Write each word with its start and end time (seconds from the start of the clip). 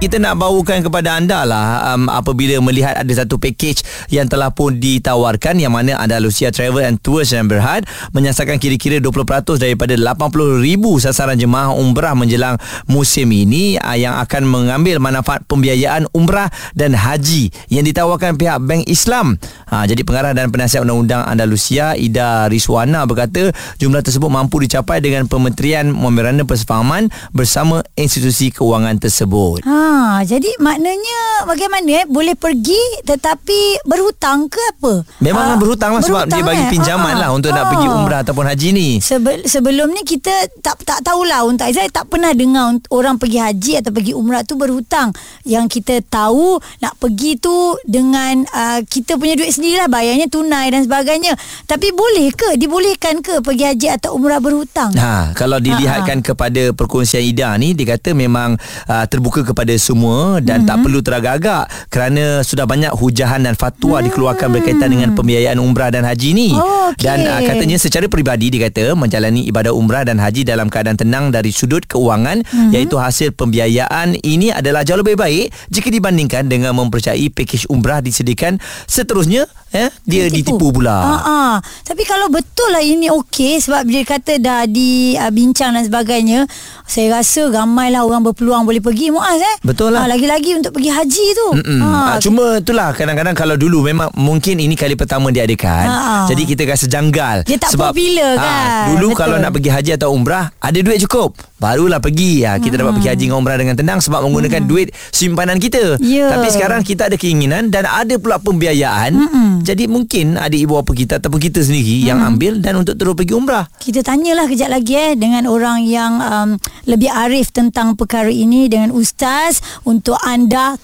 Kita 0.00 0.16
nak 0.16 0.40
bawakan 0.40 0.80
kepada 0.80 1.20
anda 1.20 1.44
lah 1.44 1.92
um, 1.92 2.08
apabila 2.08 2.56
melihat 2.64 2.96
ada 2.96 3.12
satu 3.12 3.36
package 3.36 3.84
yang 4.08 4.24
telah 4.32 4.48
pun 4.48 4.80
ditawarkan 4.80 5.60
yang 5.60 5.76
mana 5.76 6.00
Andalusia 6.00 6.48
Travel 6.48 6.88
and 6.88 6.96
Tours 7.04 7.36
dan 7.36 7.44
Berhad 7.52 7.84
menyasarkan 8.16 8.56
kira-kira 8.56 8.96
20% 8.96 9.60
daripada 9.60 9.92
80,000 9.92 10.64
sasaran 11.04 11.36
jemaah 11.36 11.76
umrah 11.76 12.16
menjelang 12.16 12.56
musim 12.88 13.28
ini 13.28 13.76
uh, 13.76 13.92
yang 13.92 14.16
akan 14.24 14.48
mengambil 14.48 15.04
manfaat 15.04 15.44
pembiayaan 15.44 16.08
umrah 16.16 16.48
dan 16.72 16.96
haji 16.96 17.52
yang 17.68 17.84
ditawarkan 17.84 18.40
pihak 18.40 18.56
Bank 18.64 18.88
Islam. 18.88 19.36
Ha, 19.68 19.84
jadi 19.84 20.00
pengarah 20.00 20.32
dan 20.32 20.48
penasihat 20.48 20.80
undang-undang 20.80 21.28
Andalusia 21.28 21.92
Ida 21.92 22.48
Riswana 22.48 23.04
berkata 23.04 23.52
jumlah 23.76 24.00
tersebut 24.00 24.32
mampu 24.32 24.64
dicapai 24.64 25.04
dengan 25.04 25.28
Kementerian 25.28 25.92
Memorandum 25.92 26.48
Persefahaman 26.48 27.12
bersama 27.36 27.84
institusi 28.00 28.48
keuangan 28.48 28.96
tersebut. 28.96 29.60
Ha, 29.68 29.89
jadi 30.22 30.50
maknanya 30.60 31.48
bagaimana 31.48 32.04
eh 32.04 32.06
boleh 32.06 32.36
pergi 32.36 32.78
tetapi 33.02 33.82
berhutang 33.84 34.46
ke 34.46 34.60
apa? 34.76 35.02
Memanglah 35.18 35.56
Ah, 35.56 35.58
berhutang 35.58 35.90
lah 35.96 36.02
sebab 36.04 36.24
dia 36.28 36.38
berhutang, 36.38 36.48
bagi 36.48 36.64
eh? 36.64 36.70
pinjaman 36.70 37.12
Ah, 37.16 37.20
lah 37.26 37.28
untuk 37.34 37.50
nak 37.50 37.64
ah. 37.66 37.70
pergi 37.74 37.86
umrah 37.90 38.20
ataupun 38.22 38.44
haji 38.46 38.68
ni. 38.70 38.88
Sebe- 39.02 39.42
sebelum 39.42 39.90
ni 39.90 40.06
kita 40.06 40.30
tak 40.62 40.78
tak 40.86 41.02
tahulah 41.02 41.42
untuk 41.42 41.66
Aizah 41.66 41.88
tak 41.90 42.06
pernah 42.06 42.30
dengar 42.30 42.78
orang 42.92 43.18
pergi 43.18 43.38
haji 43.40 43.72
atau 43.82 43.90
pergi 43.90 44.12
umrah 44.14 44.46
tu 44.46 44.54
berhutang. 44.54 45.10
Yang 45.42 45.80
kita 45.80 46.04
tahu 46.06 46.60
nak 46.78 46.94
pergi 47.00 47.40
tu 47.40 47.74
dengan 47.82 48.46
uh, 48.46 48.84
kita 48.84 49.16
punya 49.18 49.34
duit 49.34 49.50
sendirilah 49.50 49.90
bayarnya 49.90 50.30
tunai 50.30 50.70
dan 50.70 50.86
sebagainya. 50.86 51.34
Tapi 51.66 51.90
boleh 51.90 52.30
ke 52.30 52.54
dibolehkan 52.54 53.24
ke 53.24 53.42
pergi 53.42 53.64
haji 53.74 53.88
atau 53.96 54.14
umrah 54.14 54.38
berhutang? 54.38 54.92
Ha, 54.94 55.32
kalau 55.34 55.58
dilihatkan 55.58 56.20
kepada 56.20 56.70
perkongsian 56.76 57.24
Ida 57.24 57.56
ni 57.56 57.72
dia 57.74 57.96
kata 57.96 58.14
memang 58.14 58.54
uh, 58.86 59.04
terbuka 59.08 59.42
kepada 59.42 59.72
semua 59.80 60.38
dan 60.44 60.62
mm-hmm. 60.62 60.68
tak 60.68 60.76
perlu 60.84 61.00
teragak-agak 61.00 61.64
kerana 61.88 62.24
sudah 62.44 62.68
banyak 62.68 62.92
hujahan 62.92 63.40
dan 63.40 63.56
fatwa 63.56 63.98
mm. 63.98 64.12
dikeluarkan 64.12 64.48
berkaitan 64.52 64.88
dengan 64.92 65.10
pembiayaan 65.16 65.56
umrah 65.56 65.88
dan 65.88 66.04
haji 66.04 66.30
ni. 66.36 66.48
Oh, 66.52 66.92
okey. 66.92 67.08
Dan 67.08 67.24
uh, 67.24 67.40
katanya 67.40 67.80
secara 67.80 68.06
peribadi 68.06 68.52
dia 68.52 68.68
kata 68.68 68.92
menjalani 68.92 69.48
ibadah 69.48 69.72
umrah 69.72 70.04
dan 70.04 70.20
haji 70.20 70.44
dalam 70.44 70.68
keadaan 70.68 71.00
tenang 71.00 71.32
dari 71.32 71.50
sudut 71.50 71.88
keuangan 71.88 72.44
mm-hmm. 72.44 72.76
iaitu 72.76 73.00
hasil 73.00 73.32
pembiayaan 73.32 74.20
ini 74.20 74.52
adalah 74.52 74.84
jauh 74.84 75.00
lebih 75.00 75.16
baik 75.16 75.48
jika 75.72 75.88
dibandingkan 75.88 76.46
dengan 76.46 76.76
mempercayai 76.76 77.32
pakej 77.32 77.66
umrah 77.72 78.04
disediakan 78.04 78.60
seterusnya 78.84 79.48
eh 79.70 79.88
dia 80.02 80.26
ditipu, 80.26 80.74
pula. 80.74 81.22
Ha. 81.22 81.62
Tapi 81.86 82.02
kalau 82.02 82.26
betul 82.26 82.74
lah 82.74 82.82
ini 82.82 83.06
okey 83.06 83.62
sebab 83.62 83.86
dia 83.86 84.02
kata 84.02 84.42
dah 84.42 84.66
dibincang 84.66 85.78
dan 85.78 85.86
sebagainya, 85.86 86.50
saya 86.90 87.22
rasa 87.22 87.46
ramailah 87.46 88.02
orang 88.02 88.26
berpeluang 88.26 88.66
boleh 88.66 88.82
pergi 88.82 89.14
Muaz 89.14 89.38
eh. 89.38 89.56
Betul 89.62 89.94
lah. 89.94 90.06
Ah, 90.06 90.08
lagi-lagi 90.10 90.58
untuk 90.58 90.74
pergi 90.74 90.90
haji 90.90 91.26
tu. 91.38 91.48
Mm-mm. 91.62 91.80
Ah, 91.86 92.18
cuma 92.18 92.58
itulah 92.58 92.90
kadang-kadang 92.90 93.38
kalau 93.38 93.54
dulu 93.54 93.86
memang 93.86 94.10
mungkin 94.18 94.58
ini 94.58 94.74
kali 94.74 94.98
pertama 94.98 95.30
diadakan. 95.30 95.86
Ha. 95.86 95.98
Jadi 96.26 96.42
kita 96.50 96.66
rasa 96.66 96.90
janggal. 96.90 97.46
Dia 97.46 97.58
tak 97.62 97.78
popular 97.78 98.34
ah, 98.34 98.42
kan? 98.42 98.66
Dulu 98.96 99.14
Betul. 99.14 99.20
kalau 99.22 99.36
nak 99.38 99.50
pergi 99.54 99.70
haji 99.70 99.90
atau 99.94 100.10
umrah 100.10 100.50
ada 100.58 100.78
duit 100.82 100.98
cukup. 101.06 101.38
Barulah 101.60 102.00
pergi. 102.02 102.42
Ha, 102.42 102.58
kita 102.58 102.74
dapat 102.80 102.98
pergi 102.98 103.10
haji 103.12 103.24
dengan 103.30 103.38
umrah 103.38 103.54
dengan 103.60 103.76
tenang 103.76 104.00
sebab 104.02 104.24
menggunakan 104.26 104.64
duit 104.66 104.90
simpanan 105.12 105.62
kita. 105.62 106.00
Ya. 106.02 106.32
Tapi 106.34 106.48
sekarang 106.50 106.82
kita 106.82 107.06
ada 107.12 107.16
keinginan 107.20 107.70
dan 107.70 107.86
ada 107.86 108.16
pula 108.18 108.42
pembiayaan. 108.42 109.12
Mm-mm. 109.60 109.68
Jadi 109.68 109.84
mungkin 109.86 110.40
ada 110.40 110.56
ibu 110.56 110.80
bapa 110.80 110.96
kita 110.96 111.20
ataupun 111.20 111.36
kita 111.36 111.60
sendiri 111.60 112.08
yang 112.08 112.24
ambil 112.24 112.58
dan 112.64 112.80
untuk 112.80 112.96
terus 112.96 113.12
pergi 113.12 113.36
umrah. 113.36 113.68
Kita 113.76 114.00
tanyalah 114.00 114.48
kejap 114.48 114.72
lagi 114.72 114.96
eh 114.96 115.12
dengan 115.14 115.44
orang 115.44 115.84
yang 115.84 116.12
um, 116.20 116.50
lebih 116.88 117.12
arif 117.12 117.52
tentang 117.52 117.94
perkara 117.94 118.32
ini 118.32 118.66
dengan 118.72 118.90
ustaz 118.96 119.60
untuk 119.84 120.16
anda 120.24 120.80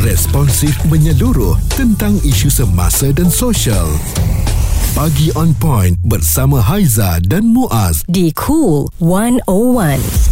Responsif 0.00 0.72
menyeluruh 0.88 1.60
tentang 1.76 2.16
isu 2.24 2.48
semasa 2.48 3.12
dan 3.12 3.28
sosial. 3.28 3.84
Pagi 4.96 5.28
on 5.36 5.52
point 5.52 5.92
bersama 6.08 6.56
Haiza 6.56 7.20
dan 7.28 7.52
Muaz. 7.52 8.00
Di 8.08 8.32
Cool 8.32 8.88
101. 8.96 10.29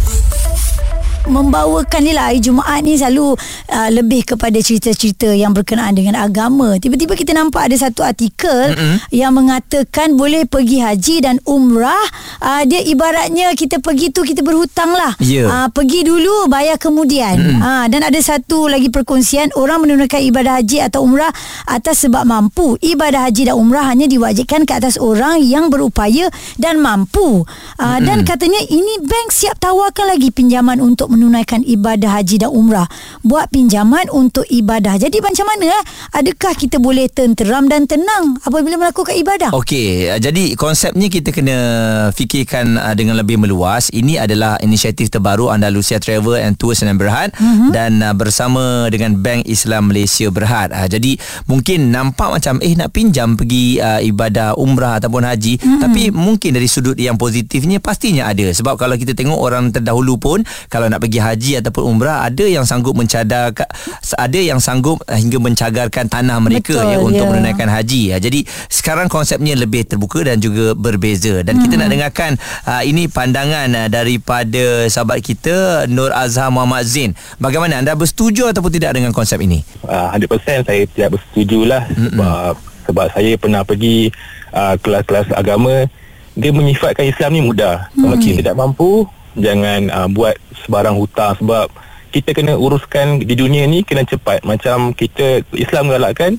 Membawakan 1.29 2.01
ni 2.01 2.11
lah 2.11 2.33
hari 2.33 2.41
Jumaat 2.41 2.81
ni 2.81 2.97
selalu 2.97 3.37
uh, 3.69 3.89
lebih 3.93 4.33
kepada 4.33 4.57
cerita-cerita 4.57 5.29
yang 5.31 5.53
berkenaan 5.53 5.93
dengan 5.93 6.17
agama. 6.17 6.75
Tiba-tiba 6.81 7.13
kita 7.13 7.37
nampak 7.37 7.69
ada 7.69 7.77
satu 7.77 8.01
artikel 8.01 8.73
mm-hmm. 8.73 9.13
yang 9.13 9.31
mengatakan 9.31 10.17
boleh 10.17 10.49
pergi 10.49 10.81
haji 10.81 11.15
dan 11.21 11.35
umrah. 11.45 12.01
Uh, 12.41 12.65
dia 12.65 12.81
ibaratnya 12.81 13.53
kita 13.53 13.77
pergi 13.77 14.09
tu 14.09 14.25
kita 14.25 14.41
berhutang 14.41 14.89
lah. 14.91 15.13
Ya. 15.21 15.45
Uh, 15.45 15.67
pergi 15.69 16.03
dulu 16.09 16.49
bayar 16.49 16.81
kemudian. 16.81 17.37
Mm-hmm. 17.37 17.61
Uh, 17.61 17.85
dan 17.87 18.01
ada 18.01 18.19
satu 18.19 18.65
lagi 18.65 18.89
perkongsian 18.89 19.53
orang 19.53 19.85
menunaikan 19.85 20.19
ibadah 20.25 20.59
haji 20.59 20.81
atau 20.81 21.05
umrah 21.05 21.29
atas 21.69 22.09
sebab 22.09 22.25
mampu. 22.25 22.75
Ibadah 22.81 23.29
haji 23.29 23.53
dan 23.53 23.55
umrah 23.55 23.85
hanya 23.85 24.09
diwajibkan 24.09 24.65
ke 24.65 24.73
atas 24.73 24.97
orang 24.97 25.45
yang 25.45 25.69
berupaya 25.69 26.33
dan 26.57 26.81
mampu. 26.81 27.45
Uh, 27.45 27.45
mm-hmm. 27.45 28.05
Dan 28.09 28.17
katanya 28.25 28.61
ini 28.65 29.05
bank 29.05 29.29
siap 29.29 29.61
tawarkan 29.61 30.17
lagi 30.17 30.33
pinjaman 30.33 30.81
untuk 30.81 31.11
menunaikan 31.19 31.67
ibadah 31.67 32.23
haji 32.23 32.47
dan 32.47 32.55
umrah. 32.55 32.87
Buat 33.27 33.51
pinjaman 33.51 34.07
untuk 34.15 34.47
ibadah. 34.47 34.95
Jadi 34.95 35.19
macam 35.19 35.43
mana 35.51 35.67
eh? 35.67 35.83
Adakah 36.15 36.55
kita 36.55 36.79
boleh 36.79 37.11
tenteram 37.11 37.67
dan 37.67 37.83
tenang 37.83 38.39
apabila 38.47 38.79
melakukan 38.79 39.19
ibadah? 39.19 39.51
Okey, 39.51 40.07
jadi 40.23 40.55
konsepnya 40.55 41.11
kita 41.11 41.35
kena 41.35 41.57
fikirkan 42.15 42.79
uh, 42.79 42.95
dengan 42.95 43.19
lebih 43.19 43.35
meluas. 43.35 43.91
Ini 43.91 44.23
adalah 44.23 44.55
inisiatif 44.63 45.11
terbaru 45.11 45.51
Andalusia 45.51 45.99
Travel 45.99 46.39
and 46.39 46.55
Tours 46.55 46.79
and 46.79 46.95
Berhad 46.95 47.35
mm-hmm. 47.35 47.69
dan 47.75 47.99
uh, 47.99 48.15
bersama 48.15 48.87
dengan 48.87 49.19
Bank 49.19 49.43
Islam 49.43 49.91
Malaysia 49.91 50.31
Berhad. 50.31 50.71
Uh, 50.71 50.87
jadi 50.87 51.19
mungkin 51.49 51.91
nampak 51.91 52.31
macam 52.31 52.63
eh 52.63 52.77
nak 52.77 52.95
pinjam 52.95 53.35
pergi 53.35 53.81
uh, 53.83 53.99
ibadah 53.99 54.55
umrah 54.55 55.03
ataupun 55.03 55.27
haji, 55.27 55.59
mm-hmm. 55.59 55.81
tapi 55.83 56.01
mungkin 56.15 56.55
dari 56.55 56.69
sudut 56.69 56.95
yang 56.95 57.19
positifnya 57.19 57.81
pastinya 57.83 58.29
ada. 58.29 58.47
Sebab 58.53 58.79
kalau 58.79 58.95
kita 58.95 59.17
tengok 59.17 59.35
orang 59.35 59.73
terdahulu 59.73 60.21
pun 60.21 60.39
kalau 60.69 60.85
nak 60.87 60.98
pergi 60.99 61.19
haji 61.23 61.51
ataupun 61.63 61.83
umrah 61.87 62.27
ada 62.27 62.45
yang 62.45 62.67
sanggup 62.67 62.93
mencadar 62.93 63.55
ada 64.19 64.39
yang 64.39 64.59
sanggup 64.59 65.01
uh, 65.07 65.17
hingga 65.17 65.39
mencagarkan 65.39 66.05
tanah 66.11 66.37
mereka 66.43 66.75
Betul, 66.75 66.91
ya 66.91 66.97
untuk 66.99 67.25
ya. 67.25 67.29
menunaikan 67.31 67.69
haji. 67.71 68.01
Ya, 68.13 68.17
jadi 68.19 68.43
sekarang 68.67 69.07
konsepnya 69.07 69.55
lebih 69.55 69.87
terbuka 69.87 70.21
dan 70.21 70.43
juga 70.43 70.75
berbeza 70.75 71.41
dan 71.41 71.57
hmm. 71.57 71.63
kita 71.65 71.73
nak 71.79 71.89
dengarkan 71.89 72.31
uh, 72.67 72.83
ini 72.83 73.07
pandangan 73.07 73.67
uh, 73.73 73.87
daripada 73.87 74.85
sahabat 74.91 75.23
kita 75.23 75.87
Nur 75.87 76.11
Azhar 76.11 76.51
Muhammad 76.51 76.85
Zain. 76.85 77.15
Bagaimana 77.39 77.79
anda 77.79 77.95
bersetuju 77.95 78.51
ataupun 78.51 78.71
tidak 78.75 78.99
dengan 78.99 79.15
konsep 79.15 79.39
ini? 79.39 79.63
uh, 79.87 80.11
100% 80.15 80.67
saya 80.67 80.83
tidak 80.89 81.09
bersetuju 81.17 81.59
lah 81.65 81.83
sebab 81.87 82.53
sebab 82.89 83.05
saya 83.13 83.31
pernah 83.37 83.61
pergi 83.61 84.09
uh, 84.51 84.75
kelas-kelas 84.81 85.29
agama 85.37 85.85
dia 86.33 86.51
menyifatkan 86.55 87.05
Islam 87.09 87.29
ni 87.35 87.41
mudah 87.43 87.91
kalau 87.93 88.15
kita 88.17 88.41
tidak 88.41 88.55
mampu 88.57 89.05
jangan 89.39 89.87
uh, 89.89 90.07
buat 90.11 90.35
sebarang 90.67 90.95
hutang 90.99 91.33
sebab 91.39 91.71
kita 92.09 92.33
kena 92.33 92.57
uruskan 92.57 93.21
di 93.21 93.35
dunia 93.37 93.65
ni 93.65 93.81
kena 93.85 94.05
cepat. 94.05 94.43
Macam 94.43 94.93
kita 94.93 95.41
Islam 95.55 95.89
galakkan 95.89 96.35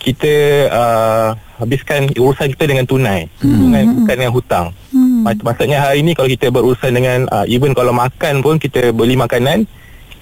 kita 0.00 0.34
uh, 0.68 1.28
habiskan 1.56 2.12
urusan 2.12 2.52
kita 2.52 2.64
dengan 2.68 2.84
tunai. 2.84 3.24
Dengan 3.40 4.04
bukan 4.04 4.14
dengan 4.20 4.32
hutang. 4.36 4.66
Mak- 5.24 5.40
maksudnya 5.40 5.80
hari 5.80 6.04
ni 6.04 6.12
kalau 6.12 6.28
kita 6.28 6.52
berurusan 6.52 6.92
dengan 6.92 7.24
uh, 7.32 7.48
even 7.48 7.72
kalau 7.72 7.96
makan 7.96 8.44
pun 8.44 8.60
kita 8.60 8.92
beli 8.92 9.16
makanan 9.16 9.64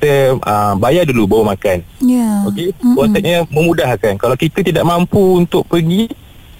kita 0.02 0.38
uh, 0.38 0.74
bayar 0.78 1.06
dulu 1.06 1.30
baru 1.30 1.44
makan. 1.54 1.78
Ya. 2.02 2.46
Okey, 2.46 2.74
konsepnya 2.94 3.46
memudahkan. 3.50 4.18
Kalau 4.18 4.34
kita 4.34 4.62
tidak 4.62 4.82
mampu 4.82 5.38
untuk 5.38 5.62
pergi, 5.66 6.10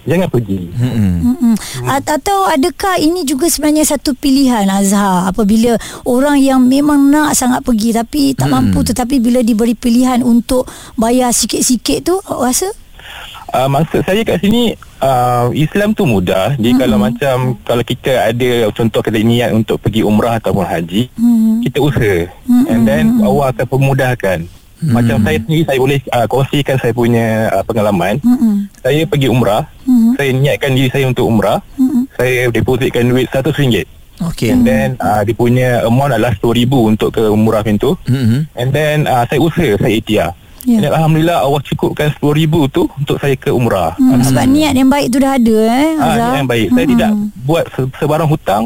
jangan 0.03 0.29
pergi. 0.29 0.71
Hmm. 0.75 1.55
Atau 1.87 2.47
adakah 2.49 2.99
ini 2.99 3.23
juga 3.23 3.47
sebenarnya 3.47 3.87
satu 3.87 4.15
pilihan 4.15 4.67
Azhar 4.67 5.31
apabila 5.31 5.79
orang 6.07 6.39
yang 6.43 6.61
memang 6.63 7.11
nak 7.11 7.35
sangat 7.35 7.63
pergi 7.63 7.95
tapi 7.95 8.35
tak 8.35 8.51
Mm-mm. 8.51 8.73
mampu 8.73 8.83
tetapi 8.83 9.23
bila 9.23 9.41
diberi 9.43 9.75
pilihan 9.75 10.23
untuk 10.23 10.67
bayar 10.95 11.31
sikit-sikit 11.31 11.99
tu 12.03 12.15
awak 12.27 12.55
rasa 12.55 12.69
Uh, 13.53 13.69
maksud 13.69 14.01
saya 14.09 14.25
kat 14.25 14.41
sini 14.41 14.73
uh, 15.05 15.53
Islam 15.53 15.93
tu 15.93 16.09
mudah. 16.09 16.57
Jadi 16.57 16.73
kalau 16.73 16.97
macam 16.97 17.53
kalau 17.69 17.85
kita 17.85 18.33
ada 18.33 18.73
contoh 18.73 19.05
kita 19.05 19.21
niat 19.21 19.53
untuk 19.53 19.77
pergi 19.77 20.01
umrah 20.01 20.41
ataupun 20.41 20.65
haji, 20.65 21.13
Hmm. 21.21 21.61
kita 21.61 21.85
usaha. 21.85 22.33
And 22.49 22.89
then 22.89 23.21
Allah 23.21 23.53
akan 23.53 23.67
permudahkan. 23.69 24.49
Macam 24.85 25.23
saya 25.23 25.39
sendiri 25.39 25.63
saya 25.63 25.79
boleh 25.79 25.99
uh, 26.09 26.27
kongsikan 26.27 26.77
saya 26.77 26.91
punya 26.93 27.27
uh, 27.49 27.63
pengalaman. 27.63 28.19
Mm-mm. 28.19 28.67
Saya 28.79 29.05
pergi 29.05 29.29
umrah, 29.29 29.63
saya 30.13 30.31
niatkan 30.33 30.73
diri 30.73 30.89
saya 30.89 31.07
untuk 31.07 31.25
umrah. 31.25 31.63
Saya 32.13 32.49
depositkan 32.49 33.07
duit 33.07 33.29
RM100. 33.29 33.87
Okey. 34.23 34.51
And 34.51 34.63
then 34.63 34.89
uh, 34.99 35.23
dia 35.23 35.33
punya 35.33 35.69
amount 35.83 36.13
adalah 36.13 36.35
RM10,000 36.37 36.73
untuk 36.73 37.11
ke 37.11 37.23
umrah 37.25 37.61
pintu. 37.61 37.95
Hmm. 38.05 38.47
And 38.53 38.71
then 38.71 39.05
uh, 39.05 39.23
saya 39.25 39.39
usaha, 39.39 39.75
saya 39.77 39.93
ikhtiar. 39.93 40.31
Ya. 40.63 40.79
Dan 40.79 40.95
Alhamdulillah 40.95 41.43
Allah 41.43 41.59
cukupkan 41.61 42.15
RM10,000 42.17 42.53
tu 42.71 42.83
untuk 42.87 43.17
saya 43.19 43.35
ke 43.35 43.51
umrah. 43.51 43.95
Hmm, 43.97 44.23
sebab 44.23 44.47
niat 44.47 44.75
yang 44.75 44.87
baik 44.87 45.11
tu 45.11 45.19
dah 45.19 45.35
ada 45.35 45.57
eh 45.65 45.91
Ah, 45.97 46.07
Azhar. 46.13 46.33
yang 46.37 46.47
baik. 46.47 46.69
Saya 46.71 46.87
tidak 46.87 47.11
buat 47.43 47.65
se- 47.71 47.95
sebarang 47.97 48.29
hutang, 48.29 48.63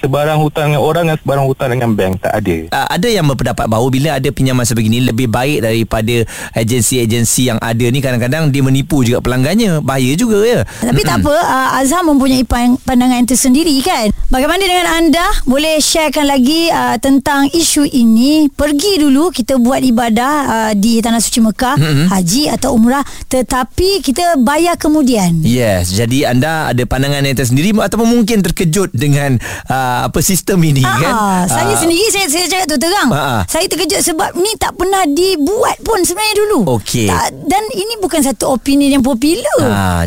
sebarang 0.00 0.38
hutang 0.40 0.72
dengan 0.72 0.82
orang 0.82 1.04
dan 1.10 1.16
sebarang 1.20 1.46
hutang 1.46 1.68
dengan 1.74 1.90
bank. 1.94 2.12
Tak 2.22 2.32
ada. 2.42 2.56
Uh, 2.72 2.86
ada 2.88 3.08
yang 3.08 3.26
berpendapat 3.26 3.66
bahawa 3.66 3.88
bila 3.90 4.08
ada 4.16 4.28
pinjaman 4.30 4.64
sebegini 4.64 5.04
lebih 5.04 5.28
baik 5.30 5.62
daripada 5.62 6.24
agensi-agensi 6.54 7.50
yang 7.50 7.58
ada 7.58 7.86
ni 7.90 7.98
kadang-kadang 7.98 8.50
dia 8.50 8.62
menipu 8.62 9.02
juga 9.02 9.22
pelanggannya. 9.22 9.82
Bahaya 9.82 10.12
juga 10.14 10.42
ya. 10.46 10.60
Tapi 10.64 11.00
tak 11.02 11.24
apa 11.24 11.34
uh, 11.34 11.78
Azhar 11.78 12.06
mempunyai 12.06 12.44
pan- 12.46 12.78
pandangan 12.82 13.24
tersendiri 13.24 13.74
kan 13.82 14.12
Bagaimana 14.28 14.60
dengan 14.60 14.86
anda 14.92 15.24
Boleh 15.48 15.80
sharekan 15.80 16.28
lagi 16.28 16.68
uh, 16.68 17.00
Tentang 17.00 17.48
isu 17.48 17.88
ini 17.88 18.52
Pergi 18.52 19.00
dulu 19.00 19.32
Kita 19.32 19.56
buat 19.56 19.80
ibadah 19.80 20.34
uh, 20.44 20.72
Di 20.76 21.00
Tanah 21.00 21.16
Suci 21.16 21.40
Mekah 21.40 21.80
mm-hmm. 21.80 22.06
Haji 22.12 22.42
atau 22.52 22.76
Umrah 22.76 23.04
Tetapi 23.32 24.04
kita 24.04 24.36
bayar 24.36 24.76
kemudian 24.76 25.40
Yes, 25.40 25.96
jadi 25.96 26.28
anda 26.28 26.68
ada 26.70 26.84
pandangan 26.84 27.24
yang 27.24 27.36
tersendiri 27.36 27.72
ataupun 27.72 28.04
mungkin 28.04 28.44
terkejut 28.44 28.92
dengan 28.92 29.40
uh, 29.72 29.87
apa 30.04 30.18
sistem 30.18 30.58
ini 30.62 30.80
Ah, 30.80 30.96
kan? 30.96 31.12
ah, 31.12 31.42
saya 31.46 31.72
Ah, 31.72 31.78
sendiri 31.78 32.06
saya 32.08 32.26
saya 32.26 32.46
cakap 32.46 32.66
tu 32.68 32.78
terang. 32.78 33.08
Ah, 33.08 33.20
ah. 33.20 33.42
Saya 33.44 33.66
terkejut 33.66 34.00
sebab 34.02 34.32
ni 34.34 34.52
tak 34.54 34.74
pernah 34.74 35.04
dibuat 35.04 35.76
pun 35.80 36.00
sebenarnya 36.00 36.34
dulu. 36.38 36.58
Okey. 36.74 37.06
Tak, 37.06 37.28
dan 37.44 37.62
ini 37.70 37.94
bukan 37.98 38.20
satu 38.20 38.54
opini 38.54 38.88
yang 38.88 39.00
popular. 39.00 39.60
Ah, 39.62 40.02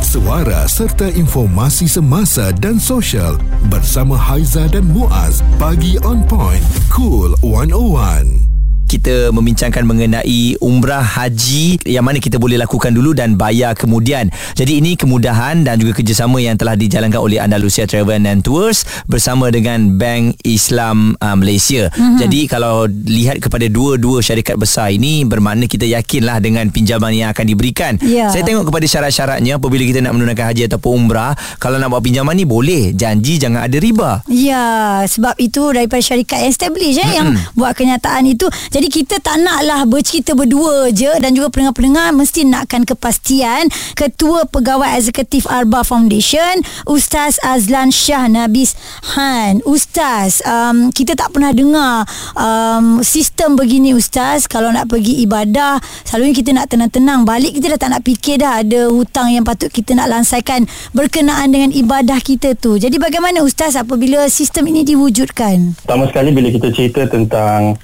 Suara 0.00 0.62
serta 0.64 1.10
informasi 1.10 1.90
semasa 1.90 2.54
dan 2.54 2.78
sosial 2.78 3.34
bersama 3.66 4.14
Haiza 4.14 4.70
dan 4.70 4.86
Muaz. 4.86 5.42
Pagi 5.56 5.98
on 6.00 6.22
point. 6.22 6.62
Cool 6.86 7.34
101. 7.42 8.53
Kita 8.94 9.34
membincangkan 9.34 9.82
mengenai 9.82 10.54
umrah 10.62 11.02
haji 11.02 11.82
yang 11.82 12.06
mana 12.06 12.22
kita 12.22 12.38
boleh 12.38 12.54
lakukan 12.54 12.94
dulu 12.94 13.10
dan 13.10 13.34
bayar 13.34 13.74
kemudian. 13.74 14.30
Jadi 14.54 14.78
ini 14.78 14.94
kemudahan 14.94 15.66
dan 15.66 15.82
juga 15.82 15.98
kerjasama 15.98 16.38
yang 16.38 16.54
telah 16.54 16.78
dijalankan 16.78 17.18
oleh 17.18 17.42
Andalusia 17.42 17.90
Travel 17.90 18.22
and 18.22 18.46
Tours 18.46 18.86
bersama 19.10 19.50
dengan 19.50 19.98
Bank 19.98 20.38
Islam 20.46 21.18
uh, 21.18 21.34
Malaysia. 21.34 21.90
Mm-hmm. 21.90 22.18
Jadi 22.22 22.40
kalau 22.46 22.86
lihat 22.86 23.42
kepada 23.42 23.66
dua-dua 23.66 24.22
syarikat 24.22 24.54
besar 24.54 24.94
ini 24.94 25.26
bermakna 25.26 25.66
kita 25.66 25.90
yakinlah 25.90 26.38
dengan 26.38 26.70
pinjaman 26.70 27.10
yang 27.10 27.34
akan 27.34 27.50
diberikan. 27.50 27.98
Ya. 27.98 28.30
Saya 28.30 28.46
tengok 28.46 28.70
kepada 28.70 28.86
syarat-syaratnya 28.86 29.58
apabila 29.58 29.82
kita 29.82 30.06
nak 30.06 30.14
menunaikan 30.14 30.54
haji 30.54 30.70
ataupun 30.70 31.10
umrah, 31.10 31.34
kalau 31.58 31.82
nak 31.82 31.90
buat 31.90 32.02
pinjaman 32.06 32.38
ni 32.38 32.46
boleh, 32.46 32.94
janji 32.94 33.42
jangan 33.42 33.66
ada 33.66 33.76
riba. 33.82 34.22
Ya, 34.30 35.02
sebab 35.02 35.34
itu 35.42 35.74
daripada 35.74 35.98
syarikat 35.98 36.46
yang 36.46 36.52
establish 36.54 36.96
eh, 37.02 37.10
yang 37.10 37.34
buat 37.58 37.74
kenyataan 37.74 38.22
itu. 38.30 38.46
Jadi 38.70 38.83
kita 38.88 39.20
tak 39.20 39.40
naklah 39.40 39.84
bercerita 39.84 40.32
berdua 40.32 40.90
je 40.90 41.10
dan 41.20 41.32
juga 41.36 41.52
pendengar-pendengar 41.52 42.10
mesti 42.16 42.48
nakkan 42.48 42.82
kepastian. 42.82 43.68
Ketua 43.94 44.48
Pegawai 44.48 44.96
Eksekutif 44.96 45.44
Arba 45.46 45.84
Foundation, 45.84 46.64
Ustaz 46.88 47.36
Azlan 47.44 47.92
Shah 47.92 48.26
Nabis 48.26 48.74
Han. 49.14 49.60
Ustaz, 49.68 50.40
um, 50.44 50.90
kita 50.90 51.14
tak 51.14 51.30
pernah 51.34 51.52
dengar 51.52 52.08
um, 52.36 53.04
sistem 53.04 53.54
begini 53.58 53.92
Ustaz. 53.94 54.48
Kalau 54.48 54.72
nak 54.72 54.90
pergi 54.90 55.22
ibadah, 55.24 55.78
selalunya 56.04 56.34
kita 56.34 56.50
nak 56.56 56.66
tenang-tenang. 56.72 57.22
Balik 57.28 57.58
kita 57.60 57.76
dah 57.76 57.80
tak 57.80 57.90
nak 57.94 58.02
fikir 58.02 58.40
dah 58.40 58.60
ada 58.64 58.88
hutang 58.90 59.30
yang 59.30 59.44
patut 59.44 59.68
kita 59.70 59.92
nak 59.94 60.10
lansaikan 60.10 60.66
berkenaan 60.96 61.50
dengan 61.50 61.70
ibadah 61.74 62.18
kita 62.22 62.54
tu. 62.58 62.76
Jadi 62.80 62.96
bagaimana 62.96 63.42
Ustaz 63.44 63.76
apabila 63.76 64.26
sistem 64.30 64.70
ini 64.70 64.86
diwujudkan? 64.86 65.84
Pertama 65.84 66.08
sekali 66.08 66.30
bila 66.32 66.48
kita 66.50 66.68
cerita 66.72 67.06
tentang 67.06 67.76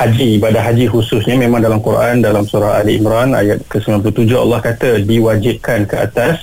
haji, 0.00 0.40
ibadah 0.40 0.62
haji 0.64 0.88
khususnya 0.88 1.36
memang 1.36 1.60
dalam 1.60 1.84
Quran 1.84 2.24
dalam 2.24 2.48
surah 2.48 2.80
Ali 2.80 2.96
Imran 2.96 3.36
ayat 3.36 3.60
ke-97 3.68 4.32
Allah 4.32 4.60
kata 4.64 5.04
diwajibkan 5.04 5.84
ke 5.84 5.96
atas 6.00 6.40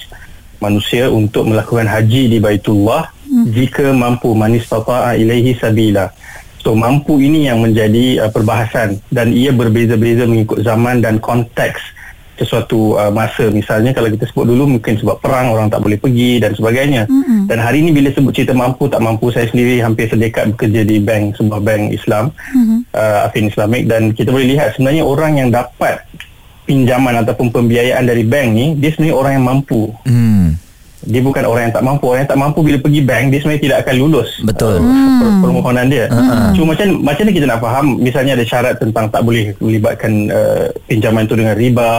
manusia 0.61 1.09
untuk 1.09 1.49
melakukan 1.49 1.89
haji 1.89 2.29
di 2.29 2.37
Baitullah 2.37 3.09
hmm. 3.25 3.45
jika 3.49 3.89
mampu 3.97 4.37
manis 4.37 4.69
tata'a 4.69 5.17
ilaihi 5.17 5.57
sabila. 5.57 6.13
So 6.61 6.77
mampu 6.77 7.17
ini 7.17 7.49
yang 7.49 7.65
menjadi 7.65 8.25
uh, 8.25 8.29
perbahasan 8.29 9.01
dan 9.09 9.33
ia 9.33 9.49
berbeza-beza 9.49 10.29
mengikut 10.29 10.61
zaman 10.61 11.01
dan 11.01 11.17
konteks 11.17 11.96
sesuatu 12.37 12.95
uh, 12.95 13.09
masa 13.09 13.49
misalnya 13.49 13.91
kalau 13.91 14.07
kita 14.13 14.29
sebut 14.29 14.45
dulu 14.47 14.77
mungkin 14.77 14.95
sebab 15.01 15.17
perang 15.19 15.51
orang 15.51 15.67
tak 15.67 15.81
boleh 15.81 15.97
pergi 15.97 16.39
dan 16.39 16.53
sebagainya 16.53 17.09
mm-hmm. 17.09 17.49
dan 17.49 17.57
hari 17.59 17.81
ini 17.81 17.91
bila 17.91 18.13
sebut 18.13 18.31
cerita 18.31 18.53
mampu 18.53 18.85
tak 18.87 19.01
mampu 19.01 19.33
saya 19.33 19.49
sendiri 19.49 19.81
hampir 19.81 20.07
sedekat 20.07 20.53
bekerja 20.53 20.81
di 20.85 20.97
bank 21.01 21.35
sebuah 21.35 21.59
bank 21.59 21.83
Islam 21.91 22.29
mm-hmm. 22.31 22.79
uh, 22.93 23.25
Afin 23.25 23.49
Islamik 23.49 23.83
dan 23.89 24.13
kita 24.13 24.29
boleh 24.29 24.53
lihat 24.53 24.77
sebenarnya 24.77 25.03
orang 25.03 25.33
yang 25.41 25.49
dapat 25.49 26.05
pinjaman 26.67 27.23
ataupun 27.23 27.49
pembiayaan 27.49 28.03
dari 28.05 28.27
bank 28.27 28.47
ni 28.53 28.65
dia 28.77 28.91
sebenarnya 28.93 29.15
orang 29.15 29.33
yang 29.39 29.45
mampu 29.47 29.89
Hmm. 30.07 30.55
Dia 31.03 31.21
bukan 31.21 31.43
orang 31.45 31.69
yang 31.69 31.75
tak 31.75 31.85
mampu. 31.85 32.05
Orang 32.09 32.25
yang 32.25 32.31
tak 32.31 32.41
mampu 32.41 32.59
bila 32.65 32.77
pergi 32.81 33.01
bank 33.05 33.25
dia 33.29 33.39
sebenarnya 33.43 33.63
tidak 33.63 33.77
akan 33.85 33.95
lulus. 34.01 34.29
Betul. 34.41 34.79
uh, 34.81 35.17
per- 35.21 35.37
permohonan 35.45 35.85
dia. 35.91 36.05
Cuma 36.57 36.73
macam 36.73 36.87
macam 37.03 37.23
mana 37.27 37.31
kita 37.35 37.45
nak 37.45 37.59
faham? 37.61 37.85
Misalnya 38.01 38.31
ada 38.33 38.45
syarat 38.47 38.75
tentang 38.81 39.05
tak 39.11 39.21
boleh 39.21 39.53
melibatkan 39.61 40.11
uh, 40.31 40.65
pinjaman 40.89 41.29
itu 41.29 41.35
dengan 41.37 41.55
riba. 41.59 41.89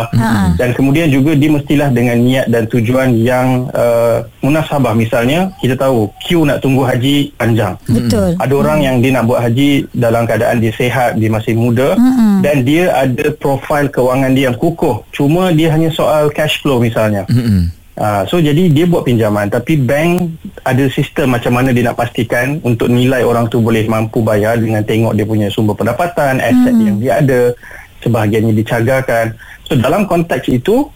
Dan 0.58 0.74
kemudian 0.74 1.06
juga 1.12 1.36
dia 1.38 1.50
mestilah 1.52 1.88
dengan 1.92 2.16
niat 2.18 2.46
dan 2.50 2.66
tujuan 2.66 3.14
yang 3.14 3.70
uh, 3.76 4.26
munasabah. 4.42 4.96
Misalnya 4.96 5.52
kita 5.62 5.78
tahu 5.78 6.10
queue 6.24 6.48
nak 6.48 6.64
tunggu 6.64 6.82
haji 6.82 7.30
panjang. 7.38 7.76
Betul. 7.86 8.34
ada 8.38 8.54
orang 8.54 8.78
yang 8.80 8.96
dia 9.02 9.12
nak 9.14 9.24
buat 9.28 9.40
haji 9.44 9.86
dalam 9.94 10.24
keadaan 10.26 10.58
dia 10.58 10.72
sehat, 10.72 11.20
dia 11.20 11.30
masih 11.30 11.54
muda. 11.54 11.98
Mm-hmm. 11.98 12.34
dan 12.42 12.56
dia 12.62 12.84
ada 12.94 13.26
profil 13.34 13.90
kewangan 13.90 14.32
dia 14.32 14.50
yang 14.50 14.56
kukuh. 14.56 15.02
Cuma 15.10 15.50
dia 15.50 15.74
hanya 15.74 15.90
soal 15.90 16.30
cash 16.30 16.62
flow 16.62 16.78
misalnya. 16.78 17.26
Mm-mm. 17.28 17.70
Uh, 17.98 18.22
so 18.30 18.38
jadi 18.38 18.70
dia 18.70 18.86
buat 18.86 19.02
pinjaman 19.02 19.50
tapi 19.50 19.74
bank 19.74 20.30
ada 20.62 20.86
sistem 20.86 21.34
macam 21.34 21.58
mana 21.58 21.74
dia 21.74 21.82
nak 21.82 21.98
pastikan 21.98 22.62
untuk 22.62 22.86
nilai 22.86 23.26
orang 23.26 23.50
tu 23.50 23.58
boleh 23.58 23.90
mampu 23.90 24.22
bayar 24.22 24.54
dengan 24.54 24.86
tengok 24.86 25.18
dia 25.18 25.26
punya 25.26 25.50
sumber 25.50 25.74
pendapatan, 25.74 26.38
aset 26.38 26.70
mm-hmm. 26.70 26.86
yang 26.86 26.96
dia 27.02 27.12
ada, 27.18 27.40
sebahagiannya 28.06 28.54
dicagarkan. 28.54 29.34
So 29.66 29.74
dalam 29.74 30.06
konteks 30.06 30.46
itu 30.46 30.86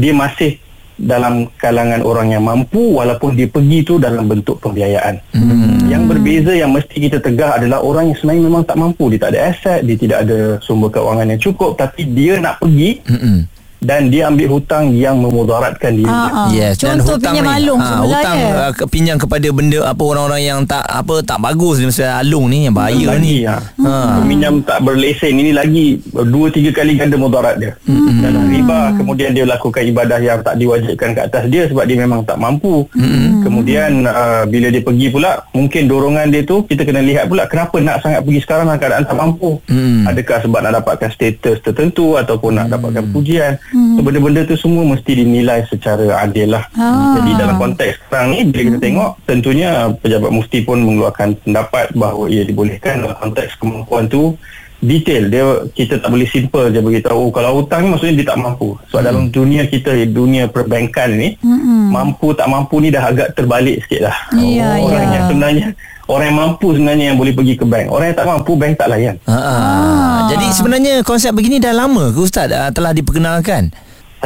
dia 0.00 0.16
masih 0.16 0.56
dalam 0.96 1.52
kalangan 1.60 2.00
orang 2.00 2.32
yang 2.32 2.44
mampu 2.48 2.96
walaupun 2.96 3.36
dia 3.36 3.44
pergi 3.44 3.84
tu 3.84 4.00
dalam 4.00 4.24
bentuk 4.24 4.56
pembiayaan. 4.64 5.20
Hmm. 5.36 5.84
Yang 5.92 6.02
berbeza 6.08 6.52
yang 6.56 6.72
mesti 6.72 6.96
kita 6.96 7.20
tegah 7.20 7.60
adalah 7.60 7.84
orang 7.84 8.10
yang 8.10 8.16
sebenarnya 8.16 8.44
memang 8.48 8.64
tak 8.64 8.80
mampu, 8.80 9.12
dia 9.12 9.20
tak 9.20 9.36
ada 9.36 9.40
aset, 9.52 9.80
dia 9.84 9.96
tidak 10.00 10.18
ada 10.24 10.56
sumber 10.64 10.88
keuangan 10.88 11.28
yang 11.36 11.40
cukup 11.40 11.76
tapi 11.76 12.08
dia 12.08 12.40
nak 12.40 12.64
pergi 12.64 13.04
Mm-mm. 13.04 13.38
Dan 13.80 14.08
dia 14.08 14.28
ambil 14.28 14.56
hutang 14.56 14.92
yang 14.96 15.20
memudaratkan 15.20 15.92
diri. 15.92 16.08
Ah, 16.08 16.46
ah. 16.46 16.48
Yes 16.48 16.80
Contoh 16.80 17.16
pinjam 17.20 17.44
ni, 17.44 17.52
alung 17.60 17.80
ah, 17.80 17.88
semula 17.88 18.08
hutang 18.08 18.36
ya. 18.38 18.50
uh, 18.52 18.70
ke- 18.72 18.88
pinjam 18.88 19.16
kepada 19.20 19.48
benda 19.52 19.78
apa 19.84 20.02
orang-orang 20.02 20.42
yang 20.42 20.60
tak 20.64 20.84
apa 20.86 21.14
tak 21.22 21.38
bagus 21.40 21.80
ni 21.80 21.88
misalnya 21.88 22.14
alung 22.20 22.46
ni 22.48 22.58
yang 22.68 22.74
bahaya 22.74 22.96
ni. 22.96 23.06
lagi 23.06 23.38
ha. 23.46 23.56
Ha. 23.82 23.92
Peminjam 24.22 24.54
tak 24.64 24.78
berlesen 24.80 25.32
ini 25.36 25.52
lagi 25.52 26.00
dua 26.08 26.46
tiga 26.48 26.70
kali 26.72 26.96
ganda 26.96 27.16
mudarat 27.20 27.56
dia. 27.60 27.72
Mm-hmm. 27.84 28.18
Dalam 28.22 28.44
riba 28.48 28.80
kemudian 28.96 29.30
dia 29.36 29.44
lakukan 29.44 29.82
ibadah 29.84 30.18
yang 30.18 30.40
tak 30.40 30.56
diwajibkan 30.56 31.10
ke 31.12 31.20
atas 31.26 31.44
dia 31.52 31.68
sebab 31.68 31.84
dia 31.84 31.96
memang 32.00 32.24
tak 32.24 32.40
mampu. 32.40 32.88
Mm-hmm. 32.96 33.44
Kemudian 33.44 33.90
uh, 34.04 34.42
bila 34.48 34.72
dia 34.72 34.82
pergi 34.82 35.08
pula 35.12 35.44
mungkin 35.52 35.86
dorongan 35.86 36.32
dia 36.32 36.42
tu 36.42 36.64
kita 36.64 36.82
kena 36.82 37.04
lihat 37.04 37.28
pula 37.28 37.46
kenapa 37.46 37.76
nak 37.78 38.02
sangat 38.02 38.20
pergi 38.24 38.40
sekarang 38.42 38.66
dalam 38.66 38.80
keadaan 38.80 39.04
tak 39.06 39.16
mampu. 39.16 39.50
Mm. 39.68 40.02
Adakah 40.06 40.38
sebab 40.42 40.60
nak 40.62 40.72
dapatkan 40.82 41.10
status 41.12 41.56
tertentu 41.62 42.18
ataupun 42.18 42.50
nak 42.56 42.66
dapatkan 42.72 43.04
pujian. 43.10 43.58
So 43.72 44.00
benda-benda 44.02 44.46
tu 44.46 44.54
semua 44.54 44.86
mesti 44.86 45.22
dinilai 45.22 45.66
secara 45.66 46.22
adil 46.22 46.54
lah. 46.54 46.64
Ah. 46.78 47.18
Jadi 47.18 47.30
dalam 47.34 47.56
konteks 47.58 47.98
sekarang 48.06 48.28
ni 48.34 48.40
bila 48.46 48.62
kita 48.70 48.78
tengok 48.78 49.10
tentunya 49.26 49.70
pejabat 49.98 50.30
mufti 50.30 50.58
pun 50.62 50.78
mengeluarkan 50.82 51.34
pendapat 51.42 51.90
bahawa 51.98 52.30
ia 52.30 52.46
dibolehkan 52.46 53.02
dalam 53.02 53.18
konteks 53.18 53.58
kemampuan 53.58 54.06
tu 54.06 54.38
detail 54.84 55.24
dia 55.32 55.44
kita 55.72 56.04
tak 56.04 56.12
boleh 56.12 56.28
simple 56.28 56.68
je 56.68 56.80
beritahu 56.84 57.28
oh, 57.28 57.32
kalau 57.32 57.64
hutang 57.64 57.88
ni 57.88 57.88
maksudnya 57.96 58.20
dia 58.20 58.26
tak 58.28 58.40
mampu 58.44 58.76
sebab 58.92 59.00
hmm. 59.00 59.08
dalam 59.08 59.24
dunia 59.32 59.62
kita 59.64 59.90
dunia 60.04 60.44
perbankan 60.52 61.16
ni 61.16 61.28
hmm. 61.40 61.96
mampu 61.96 62.36
tak 62.36 62.44
mampu 62.44 62.84
ni 62.84 62.92
dah 62.92 63.08
agak 63.08 63.32
terbalik 63.32 63.80
sikit 63.88 64.12
lah 64.12 64.16
Ya, 64.36 64.76
orang 64.76 65.08
ya. 65.08 65.14
yang 65.16 65.24
sebenarnya 65.32 65.66
orang 66.06 66.26
yang 66.30 66.38
mampu 66.38 66.66
sebenarnya 66.74 67.04
yang 67.12 67.18
boleh 67.18 67.34
pergi 67.34 67.54
ke 67.58 67.64
bank 67.66 67.86
orang 67.90 68.06
yang 68.10 68.16
tak 68.18 68.28
mampu 68.30 68.52
bank 68.54 68.72
tak 68.78 68.88
layan 68.90 69.16
Ha, 69.26 69.36
ah. 69.36 70.18
Jadi 70.26 70.46
sebenarnya 70.54 70.94
konsep 71.06 71.30
begini 71.34 71.62
dah 71.62 71.74
lama 71.74 72.10
ke 72.10 72.18
ustaz 72.18 72.50
uh, 72.50 72.70
telah 72.74 72.90
diperkenalkan? 72.90 73.70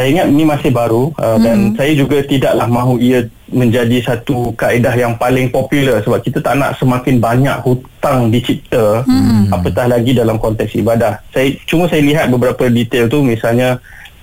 saya 0.01 0.07
ingat 0.17 0.27
ini 0.31 0.45
masih 0.49 0.71
baru 0.73 1.13
uh, 1.19 1.37
hmm. 1.37 1.43
dan 1.45 1.57
saya 1.77 1.93
juga 1.93 2.25
tidaklah 2.25 2.65
mahu 2.71 2.97
ia 3.03 3.27
menjadi 3.53 4.01
satu 4.01 4.55
kaedah 4.57 4.95
yang 4.95 5.19
paling 5.21 5.53
popular 5.53 6.01
sebab 6.01 6.23
kita 6.23 6.39
tak 6.41 6.57
nak 6.57 6.79
semakin 6.81 7.21
banyak 7.21 7.57
hutang 7.67 8.33
dicipta 8.33 9.03
hmm. 9.05 9.53
apatah 9.53 9.91
lagi 9.93 10.17
dalam 10.17 10.41
konteks 10.41 10.79
ibadah. 10.79 11.21
Saya 11.35 11.53
cuma 11.67 11.85
saya 11.91 12.01
lihat 12.01 12.31
beberapa 12.31 12.71
detail 12.73 13.13
tu 13.13 13.21
misalnya 13.21 13.83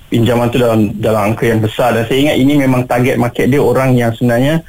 pinjaman 0.09 0.47
tu 0.49 0.57
dalam 0.57 0.95
dalam 0.97 1.35
angka 1.35 1.45
yang 1.45 1.61
besar 1.61 1.93
dan 1.93 2.09
saya 2.09 2.25
ingat 2.25 2.37
ini 2.39 2.53
memang 2.57 2.87
target 2.87 3.19
market 3.19 3.51
dia 3.51 3.59
orang 3.59 3.93
yang 3.93 4.15
sebenarnya 4.15 4.63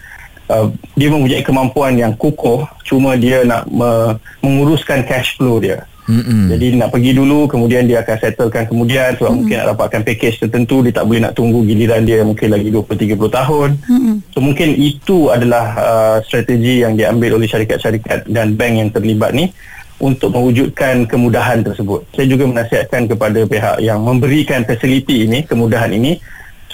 uh, 0.51 0.67
dia 0.99 1.09
mempunyai 1.13 1.45
kemampuan 1.45 1.95
yang 1.95 2.13
kukuh 2.17 2.67
cuma 2.85 3.15
dia 3.15 3.45
nak 3.45 3.69
me, 3.69 4.17
menguruskan 4.41 5.05
cash 5.05 5.37
flow 5.37 5.61
dia. 5.61 5.85
Mm-mm. 6.09 6.49
Jadi 6.49 6.81
nak 6.81 6.89
pergi 6.89 7.13
dulu 7.13 7.45
kemudian 7.45 7.85
dia 7.85 8.01
akan 8.01 8.17
settlekan 8.17 8.65
kemudian 8.65 9.13
sebab 9.13 9.29
mm-hmm. 9.29 9.37
mungkin 9.45 9.57
nak 9.61 9.69
dapatkan 9.77 10.01
package 10.09 10.37
tertentu 10.41 10.81
dia 10.81 10.93
tak 10.97 11.05
boleh 11.05 11.21
nak 11.21 11.37
tunggu 11.37 11.61
giliran 11.69 12.01
dia 12.09 12.25
mungkin 12.25 12.49
lagi 12.49 12.73
20 12.73 13.13
30 13.21 13.29
tahun. 13.29 13.71
Mm-hmm. 13.77 14.15
So 14.33 14.39
mungkin 14.41 14.69
itu 14.73 15.29
adalah 15.29 15.65
uh, 15.77 16.17
strategi 16.25 16.81
yang 16.81 16.97
diambil 16.97 17.37
oleh 17.37 17.45
syarikat-syarikat 17.45 18.25
dan 18.25 18.57
bank 18.57 18.75
yang 18.81 18.89
terlibat 18.89 19.37
ni 19.37 19.53
untuk 20.01 20.33
mewujudkan 20.33 21.05
kemudahan 21.05 21.61
tersebut. 21.61 22.07
Saya 22.17 22.27
juga 22.31 22.49
menasihatkan 22.49 23.11
kepada 23.11 23.45
pihak 23.45 23.77
yang 23.83 24.01
memberikan 24.01 24.63
fasiliti 24.65 25.27
ini, 25.27 25.45
kemudahan 25.45 25.91
ini 25.91 26.17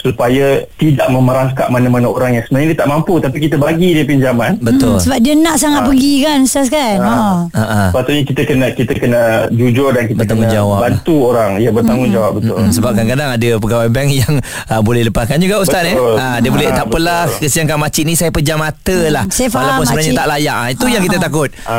supaya 0.05 0.61
tidak 0.77 1.07
memerangkap 1.09 1.65
mana-mana 1.73 2.05
orang 2.13 2.37
yang 2.37 2.43
sebenarnya 2.45 2.77
dia 2.77 2.79
tak 2.85 2.89
mampu 2.93 3.17
tapi 3.17 3.37
kita 3.41 3.57
bagi 3.57 3.97
dia 3.97 4.05
pinjaman. 4.05 4.61
Betul. 4.61 5.01
Hmm, 5.01 5.01
sebab 5.01 5.17
dia 5.17 5.33
nak 5.33 5.57
sangat 5.57 5.81
ha. 5.81 5.87
pergi 5.89 6.13
kan 6.21 6.37
Ustaz 6.45 6.67
kan. 6.69 6.97
Ha. 7.01 7.15
ha. 7.49 7.63
ha. 7.65 7.81
Patutnya 7.89 8.21
kita 8.21 8.41
kena 8.45 8.67
kita 8.69 8.93
kena 8.93 9.21
jujur 9.49 9.89
dan 9.97 10.05
kita 10.05 10.21
kena 10.29 10.61
bantu 10.61 11.33
orang. 11.33 11.57
Ya 11.57 11.73
bertanggungjawab 11.73 12.31
hmm. 12.37 12.37
betul. 12.37 12.57
Hmm. 12.61 12.69
Sebab 12.69 12.89
kadang-kadang 12.93 13.29
ada 13.33 13.49
pegawai 13.57 13.89
bank 13.89 14.09
yang 14.13 14.33
uh, 14.69 14.81
boleh 14.85 15.01
lepaskan 15.09 15.41
juga 15.41 15.57
ustaz 15.57 15.89
eh. 15.89 15.97
Ha, 15.97 16.37
dia 16.37 16.49
ha, 16.49 16.53
boleh 16.53 16.67
tak 16.69 16.85
apalah 16.85 17.25
kesiankan 17.41 17.77
makcik 17.81 18.05
ni 18.05 18.13
saya 18.13 18.29
pejam 18.29 18.61
mata 18.61 18.97
lah. 19.09 19.25
Hmm. 19.25 19.49
Walaupun 19.49 19.83
sebenarnya 19.89 20.13
makcik. 20.13 20.21
tak 20.21 20.27
layak. 20.29 20.55
Ha, 20.55 20.65
itu 20.69 20.85
ha. 20.85 20.91
yang 20.93 21.03
kita 21.09 21.17
takut. 21.17 21.49
Ha. 21.65 21.77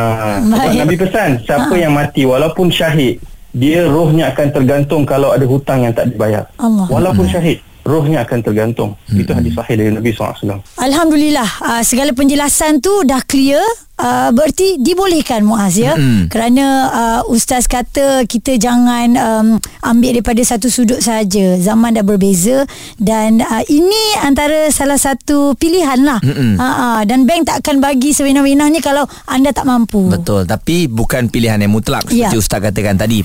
Nabi 0.74 0.96
pesan 0.98 1.30
siapa 1.46 1.70
ha. 1.70 1.78
yang 1.78 1.94
mati 1.94 2.26
walaupun 2.26 2.74
syahid 2.74 3.22
dia 3.56 3.86
rohnya 3.86 4.34
akan 4.34 4.52
tergantung 4.52 5.06
kalau 5.06 5.30
ada 5.30 5.46
hutang 5.46 5.86
yang 5.86 5.94
tak 5.94 6.10
dibayar. 6.10 6.50
Allah. 6.58 6.90
Walaupun 6.90 7.30
syahid 7.30 7.62
rohnya 7.86 8.26
akan 8.26 8.38
tergantung. 8.42 8.98
Hmm. 9.06 9.22
Itu 9.22 9.30
hadis 9.32 9.54
sahih 9.54 9.78
dari 9.78 9.90
Nabi 9.94 10.10
SAW. 10.10 10.60
Alhamdulillah, 10.82 11.48
uh, 11.62 11.82
segala 11.86 12.10
penjelasan 12.12 12.82
tu 12.82 12.92
dah 13.06 13.22
clear. 13.24 13.62
Uh, 13.96 14.28
berarti 14.28 14.76
dibolehkan 14.76 15.40
Muaz 15.40 15.80
ya 15.80 15.96
hmm. 15.96 16.28
kerana 16.28 16.64
uh, 16.92 17.32
ustaz 17.32 17.64
kata 17.64 18.28
kita 18.28 18.60
jangan 18.60 19.08
um, 19.16 19.48
ambil 19.80 20.12
daripada 20.12 20.36
satu 20.44 20.68
sudut 20.68 21.00
saja 21.00 21.56
zaman 21.56 21.96
dah 21.96 22.04
berbeza 22.04 22.68
dan 23.00 23.40
uh, 23.40 23.64
ini 23.72 24.20
antara 24.20 24.68
salah 24.68 25.00
satu 25.00 25.56
pilihan 25.56 25.96
lah 26.04 26.20
hmm. 26.20 26.60
uh, 26.60 26.64
uh, 26.68 27.00
dan 27.08 27.24
bank 27.24 27.48
tak 27.48 27.64
akan 27.64 27.80
bagi 27.80 28.12
sewenang-wenangnya 28.12 28.84
kalau 28.84 29.08
anda 29.32 29.48
tak 29.56 29.64
mampu 29.64 30.12
betul 30.12 30.44
tapi 30.44 30.92
bukan 30.92 31.32
pilihan 31.32 31.56
yang 31.56 31.72
mutlak 31.72 32.04
seperti 32.04 32.36
ya. 32.36 32.36
ustaz 32.36 32.60
katakan 32.60 33.00
tadi 33.00 33.24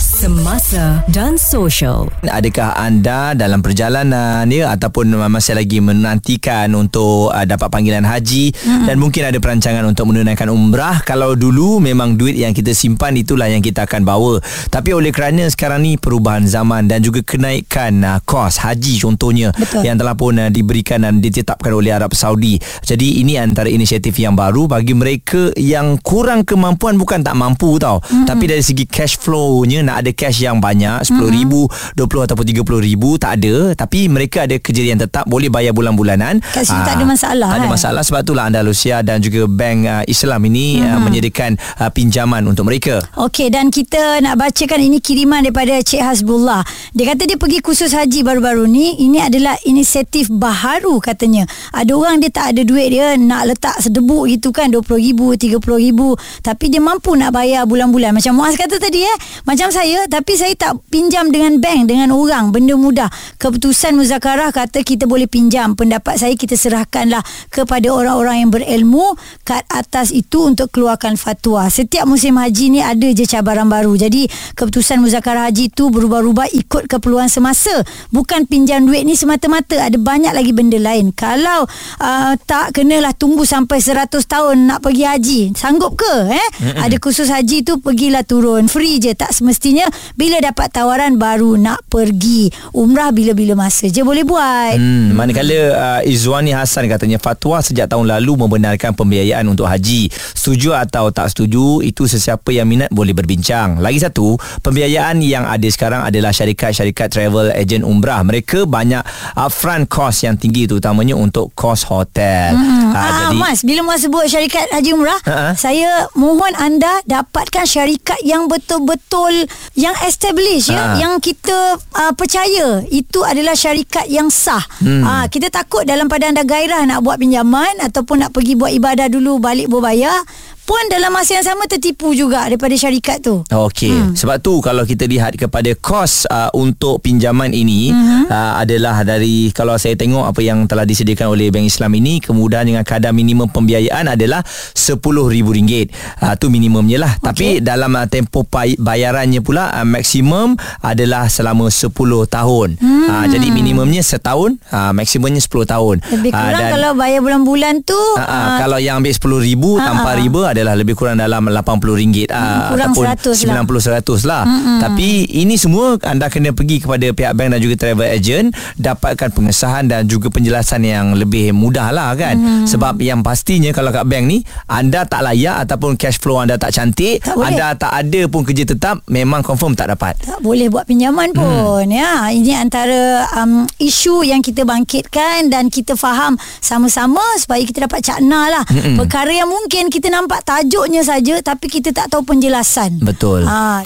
semasa 0.21 1.01
dan 1.09 1.33
social. 1.33 2.05
Adakah 2.21 2.77
anda 2.77 3.33
dalam 3.33 3.65
perjalanan 3.65 4.45
ya 4.53 4.69
ataupun 4.69 5.17
masih 5.17 5.57
lagi 5.57 5.81
menantikan 5.81 6.69
untuk 6.77 7.33
uh, 7.33 7.41
dapat 7.41 7.65
panggilan 7.73 8.05
haji 8.05 8.53
hmm. 8.53 8.85
dan 8.85 9.01
mungkin 9.01 9.25
ada 9.25 9.41
perancangan 9.41 9.81
untuk 9.81 10.13
menunaikan 10.13 10.53
umrah 10.53 11.01
kalau 11.01 11.33
dulu 11.33 11.81
memang 11.81 12.21
duit 12.21 12.37
yang 12.37 12.53
kita 12.53 12.69
simpan 12.69 13.17
itulah 13.17 13.49
yang 13.49 13.65
kita 13.65 13.89
akan 13.89 14.05
bawa. 14.05 14.37
Tapi 14.69 14.93
oleh 14.93 15.09
kerana 15.09 15.49
sekarang 15.49 15.81
ni 15.81 15.97
perubahan 15.97 16.45
zaman 16.45 16.85
dan 16.85 17.01
juga 17.01 17.25
kenaikan 17.25 18.05
uh, 18.05 18.21
kos 18.21 18.61
haji 18.61 19.01
contohnya 19.01 19.49
Betul. 19.57 19.89
yang 19.89 19.97
telah 19.97 20.13
pun 20.13 20.37
uh, 20.37 20.53
diberikan 20.53 21.01
dan 21.01 21.17
ditetapkan 21.17 21.73
oleh 21.73 21.97
Arab 21.97 22.13
Saudi. 22.13 22.61
Jadi 22.85 23.25
ini 23.25 23.41
antara 23.41 23.73
inisiatif 23.73 24.21
yang 24.21 24.37
baru 24.37 24.69
bagi 24.69 24.93
mereka 24.93 25.49
yang 25.57 25.97
kurang 25.97 26.45
kemampuan 26.45 26.93
bukan 27.01 27.25
tak 27.25 27.33
mampu 27.33 27.81
tau. 27.81 27.97
Hmm. 28.05 28.29
Tapi 28.29 28.45
dari 28.45 28.61
segi 28.61 28.85
cash 28.85 29.17
flow-nya 29.17 29.81
nak 29.81 30.05
ada 30.05 30.10
ada 30.11 30.19
cash 30.19 30.43
yang 30.43 30.59
banyak 30.59 31.07
RM10,000, 31.07 31.53
mm-hmm. 31.55 31.95
20 31.95 32.25
ataupun 32.27 32.43
RM30,000 32.43 33.03
tak 33.15 33.31
ada. 33.39 33.55
Tapi 33.79 33.99
mereka 34.11 34.43
ada 34.43 34.59
kejadian 34.59 34.99
tetap 34.99 35.23
boleh 35.31 35.47
bayar 35.47 35.71
bulan-bulanan. 35.71 36.43
Kat 36.51 36.67
sini 36.67 36.83
tak 36.83 36.99
ada 36.99 37.05
ah, 37.07 37.09
masalah 37.09 37.49
tak 37.55 37.59
ada 37.63 37.67
eh? 37.67 37.71
masalah. 37.71 38.01
Sebab 38.03 38.19
itulah 38.27 38.45
Andalusia 38.51 38.99
dan 38.99 39.23
juga 39.23 39.47
bank 39.47 39.79
uh, 39.87 40.03
Islam 40.11 40.43
ini 40.51 40.83
mm-hmm. 40.83 40.91
uh, 40.91 40.99
menyediakan 40.99 41.51
uh, 41.79 41.89
pinjaman 41.95 42.43
untuk 42.43 42.67
mereka. 42.67 42.99
Okey 43.15 43.47
dan 43.47 43.71
kita 43.71 44.19
nak 44.19 44.35
bacakan 44.35 44.83
ini 44.83 44.99
kiriman 44.99 45.47
daripada 45.47 45.79
Cik 45.79 46.03
Hasbullah. 46.03 46.67
Dia 46.91 47.15
kata 47.15 47.23
dia 47.23 47.39
pergi 47.39 47.63
kursus 47.63 47.95
haji 47.95 48.27
baru-baru 48.27 48.67
ni 48.67 48.99
ini 48.99 49.23
adalah 49.23 49.55
inisiatif 49.63 50.27
baharu 50.27 50.99
katanya. 50.99 51.47
Ada 51.71 51.95
orang 51.95 52.19
dia 52.19 52.33
tak 52.33 52.57
ada 52.57 52.61
duit 52.67 52.91
dia 52.91 53.15
nak 53.15 53.47
letak 53.47 53.79
sedebuk 53.79 54.27
gitu 54.27 54.51
kan 54.51 54.67
RM20,000 54.67 55.19
RM30,000 55.31 55.99
tapi 56.43 56.65
dia 56.67 56.81
mampu 56.83 57.15
nak 57.15 57.31
bayar 57.31 57.63
bulan-bulan. 57.63 58.11
Macam 58.11 58.35
Muaz 58.35 58.57
kata 58.57 58.81
tadi 58.81 59.05
eh 59.05 59.17
macam 59.45 59.69
saya 59.69 60.00
tapi 60.07 60.33
saya 60.39 60.55
tak 60.57 60.81
pinjam 60.89 61.29
dengan 61.29 61.61
bank 61.61 61.91
dengan 61.91 62.09
orang. 62.15 62.49
Benda 62.49 62.73
mudah. 62.73 63.09
Keputusan 63.37 63.93
muzakarah 63.93 64.49
kata 64.49 64.81
kita 64.81 65.05
boleh 65.05 65.29
pinjam. 65.29 65.77
Pendapat 65.77 66.17
saya 66.17 66.33
kita 66.33 66.57
serahkanlah 66.57 67.21
kepada 67.53 67.91
orang-orang 67.93 68.47
yang 68.47 68.49
berilmu 68.49 69.13
kat 69.45 69.67
atas 69.69 70.09
itu 70.09 70.49
untuk 70.49 70.73
keluarkan 70.73 71.19
fatwa. 71.19 71.69
Setiap 71.69 72.09
musim 72.09 72.39
haji 72.39 72.65
ni 72.73 72.79
ada 72.81 73.05
je 73.13 73.27
cabaran 73.29 73.69
baru. 73.69 73.93
Jadi 73.99 74.25
keputusan 74.57 75.03
muzakarah 75.03 75.51
haji 75.51 75.69
itu 75.69 75.93
berubah-ubah 75.93 76.49
ikut 76.55 76.89
keperluan 76.89 77.29
semasa. 77.29 77.83
Bukan 78.09 78.49
pinjam 78.49 78.87
duit 78.87 79.05
ni 79.05 79.13
semata-mata. 79.13 79.77
Ada 79.77 79.99
banyak 79.99 80.33
lagi 80.33 80.55
benda 80.55 80.79
lain. 80.79 81.13
Kalau 81.13 81.67
uh, 81.99 82.33
tak 82.47 82.73
kenalah 82.79 83.13
tunggu 83.13 83.43
sampai 83.43 83.83
100 83.83 84.07
tahun 84.25 84.55
nak 84.71 84.79
pergi 84.81 85.03
haji. 85.05 85.41
Sanggup 85.53 85.99
ke 85.99 86.15
eh? 86.31 86.47
Ada 86.79 86.95
khusus 86.97 87.27
haji 87.27 87.67
tu 87.67 87.83
pergilah 87.83 88.23
turun. 88.23 88.71
Free 88.71 88.97
je. 89.03 89.11
Tak 89.11 89.35
semestinya 89.35 89.90
bila 90.13 90.37
dapat 90.43 90.67
tawaran 90.71 91.15
baru 91.15 91.55
nak 91.55 91.85
pergi 91.87 92.51
umrah 92.75 93.09
bila-bila 93.15 93.55
masa 93.55 93.87
je 93.87 94.03
boleh 94.03 94.25
buat. 94.27 94.75
Hmm, 94.75 95.15
manakala 95.15 95.59
uh, 95.71 96.01
Izwani 96.05 96.53
Hassan 96.55 96.87
katanya 96.91 97.17
fatwa 97.17 97.63
sejak 97.63 97.89
tahun 97.89 98.07
lalu 98.07 98.45
membenarkan 98.45 98.93
pembiayaan 98.93 99.47
untuk 99.47 99.65
haji. 99.67 100.11
Setuju 100.11 100.75
atau 100.75 101.09
tak 101.09 101.31
setuju 101.31 101.81
itu 101.81 102.05
sesiapa 102.05 102.51
yang 102.53 102.67
minat 102.67 102.91
boleh 102.91 103.15
berbincang. 103.15 103.79
Lagi 103.79 104.03
satu 104.03 104.35
pembiayaan 104.61 105.23
yang 105.23 105.47
ada 105.47 105.67
sekarang 105.71 106.05
adalah 106.05 106.35
syarikat-syarikat 106.35 107.07
travel 107.11 107.51
agent 107.55 107.87
umrah. 107.87 108.21
Mereka 108.23 108.67
banyak 108.67 109.03
upfront 109.35 109.87
cost 109.87 110.27
yang 110.27 110.35
tinggi 110.35 110.67
terutamanya 110.67 111.15
untuk 111.17 111.51
kos 111.55 111.87
hotel. 111.87 112.55
Hmm. 112.55 112.91
uh, 112.91 112.97
ah, 112.97 113.11
jadi 113.27 113.37
Mas 113.37 113.59
bila 113.65 113.81
Mas 113.85 114.01
sebut 114.03 114.25
syarikat 114.27 114.67
haji 114.73 114.91
umrah 114.91 115.19
uh-huh. 115.23 115.53
saya 115.55 116.09
mohon 116.17 116.51
anda 116.57 116.89
dapatkan 117.07 117.63
syarikat 117.63 118.19
yang 118.25 118.49
betul-betul 118.49 119.47
yang 119.71 119.95
establish 120.03 120.67
ya 120.67 120.83
ha. 120.83 120.99
yang 120.99 121.15
kita 121.23 121.79
uh, 121.79 122.11
percaya 122.11 122.83
itu 122.91 123.23
adalah 123.23 123.55
syarikat 123.55 124.03
yang 124.11 124.27
sah. 124.27 124.61
Hmm. 124.83 125.03
Uh, 125.03 125.25
kita 125.31 125.47
takut 125.47 125.87
dalam 125.87 126.11
pada 126.11 126.27
anda 126.27 126.43
gairah 126.43 126.83
nak 126.83 126.99
buat 126.99 127.15
pinjaman 127.15 127.79
ataupun 127.79 128.27
nak 128.27 128.35
pergi 128.35 128.59
buat 128.59 128.71
ibadah 128.75 129.07
dulu 129.07 129.39
balik 129.39 129.71
berbayar 129.71 130.27
pun 130.61 130.81
dalam 130.87 131.11
masa 131.11 131.39
yang 131.39 131.45
sama 131.45 131.65
tertipu 131.65 132.13
juga 132.13 132.45
daripada 132.45 132.73
syarikat 132.77 133.19
tu. 133.19 133.41
Okey. 133.49 133.91
Hmm. 133.91 134.13
Sebab 134.13 134.37
tu 134.39 134.61
kalau 134.61 134.85
kita 134.85 135.09
lihat 135.09 135.35
kepada 135.35 135.73
kos 135.77 136.29
uh, 136.29 136.53
untuk 136.53 137.01
pinjaman 137.01 137.51
ini 137.51 137.91
hmm. 137.91 138.29
uh, 138.29 138.61
adalah 138.61 139.01
dari 139.01 139.49
kalau 139.51 139.75
saya 139.75 139.97
tengok 139.97 140.31
apa 140.31 140.41
yang 140.45 140.63
telah 140.69 140.85
disediakan 140.85 141.33
oleh 141.33 141.49
Bank 141.49 141.65
Islam 141.65 141.91
ini 141.97 142.21
kemudahan 142.21 142.69
dengan 142.69 142.83
kadar 142.85 143.11
minimum 143.11 143.49
pembiayaan 143.49 144.13
adalah 144.13 144.45
RM10,000. 144.77 145.89
Uh, 146.21 146.33
tu 146.37 146.47
minimumnya 146.53 147.03
lah. 147.03 147.13
Okay. 147.19 147.25
Tapi 147.25 147.45
dalam 147.65 147.91
uh, 147.97 148.05
tempoh 148.05 148.45
bayarannya 148.77 149.41
pula 149.41 149.73
uh, 149.73 149.87
maksimum 149.87 150.55
adalah 150.85 151.27
selama 151.27 151.67
10 151.67 151.91
tahun. 152.29 152.69
Hmm. 152.77 153.07
Uh, 153.09 153.25
jadi 153.27 153.47
minimumnya 153.49 154.05
setahun, 154.05 154.55
uh, 154.69 154.93
maksimumnya 154.93 155.41
10 155.41 155.49
tahun. 155.67 155.95
Lebih 156.05 156.31
kurang 156.31 156.53
uh, 156.53 156.59
dan, 156.61 156.71
kalau 156.71 156.91
bayar 156.95 157.19
bulan-bulan 157.25 157.73
tu 157.83 157.97
uh, 157.97 158.21
uh, 158.21 158.31
uh, 158.31 158.57
kalau 158.61 158.77
yang 158.77 159.01
ambil 159.01 159.13
RM10,000 159.13 159.63
uh, 159.63 159.75
tanpa 159.81 160.09
uh, 160.11 160.17
riba 160.19 160.43
adalah 160.51 160.75
lebih 160.75 160.93
kurang 160.93 161.17
dalam 161.19 161.47
RM80 161.47 162.31
hmm, 162.31 162.75
ataupun 162.75 163.05
100 163.07 163.47
lah. 163.47 163.63
90 163.63 164.27
100 164.27 164.29
lah. 164.29 164.43
Hmm-hmm. 164.45 164.79
Tapi 164.83 165.09
ini 165.41 165.55
semua 165.55 165.95
anda 166.03 166.27
kena 166.27 166.51
pergi 166.51 166.83
kepada 166.83 167.07
pihak 167.11 167.33
bank 167.33 167.49
dan 167.55 167.59
juga 167.59 167.75
travel 167.79 168.07
agent 168.07 168.47
dapatkan 168.77 169.29
pengesahan 169.31 169.87
dan 169.87 170.05
juga 170.05 170.27
penjelasan 170.29 170.83
yang 170.83 171.15
lebih 171.15 171.55
mudah 171.55 171.89
lah 171.89 172.13
kan. 172.13 172.35
Hmm. 172.35 172.65
Sebab 172.67 172.99
yang 173.01 173.23
pastinya 173.23 173.71
kalau 173.71 173.89
kat 173.89 174.05
bank 174.05 174.23
ni 174.27 174.37
anda 174.67 175.07
tak 175.07 175.23
layak 175.25 175.67
ataupun 175.67 175.95
cash 175.95 176.19
flow 176.19 176.43
anda 176.43 176.59
tak 176.59 176.75
cantik, 176.75 177.23
tak 177.23 177.37
anda 177.39 177.73
tak 177.75 177.91
ada 177.91 178.21
pun 178.27 178.45
kerja 178.45 178.63
tetap 178.67 179.01
memang 179.07 179.41
confirm 179.41 179.73
tak 179.73 179.91
dapat. 179.91 180.19
Tak 180.21 180.39
boleh 180.43 180.67
buat 180.67 180.85
pinjaman 180.87 181.31
pun 181.33 181.87
hmm. 181.87 181.95
ya. 181.95 182.29
Ini 182.31 182.51
antara 182.57 183.25
um, 183.41 183.65
isu 183.79 184.27
yang 184.27 184.43
kita 184.43 184.67
bangkitkan 184.67 185.47
dan 185.49 185.71
kita 185.71 185.95
faham 185.95 186.35
sama-sama 186.59 187.21
supaya 187.37 187.61
kita 187.63 187.85
dapat 187.87 188.01
cakna 188.03 188.49
lah. 188.49 188.63
Hmm. 188.67 188.97
Perkara 188.97 189.31
yang 189.31 189.49
mungkin 189.49 189.87
kita 189.87 190.07
nampak 190.41 190.65
tajuknya 190.65 191.01
saja 191.05 191.37
tapi 191.45 191.69
kita 191.69 191.93
tak 191.93 192.09
tahu 192.09 192.25
penjelasan. 192.25 192.97
Betul. 193.01 193.45
Ha. 193.45 193.85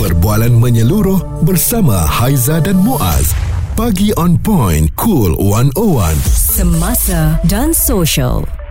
Perbualan 0.00 0.50
menyeluruh 0.56 1.44
bersama 1.46 2.02
Haiza 2.08 2.58
dan 2.58 2.80
Muaz. 2.80 3.36
Pagi 3.72 4.12
on 4.20 4.36
point, 4.36 4.88
cool 4.96 5.32
101. 5.38 6.16
Semasa 6.28 7.40
dan 7.48 7.72
social. 7.72 8.61